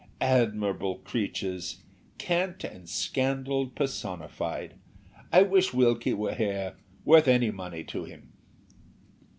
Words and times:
Admirable 0.21 0.95
creatures! 0.95 1.83
Cant 2.17 2.63
and 2.63 2.89
scandal 2.89 3.67
personified! 3.67 4.73
I 5.31 5.43
wish 5.43 5.75
Wilkie 5.75 6.15
were 6.15 6.33
here 6.33 6.75
worth 7.05 7.27
any 7.27 7.51
money 7.51 7.83
to 7.83 8.05
him." 8.05 8.33